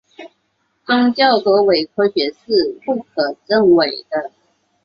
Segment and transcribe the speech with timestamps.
[0.83, 4.31] 宗教和伪科学是不可证伪的。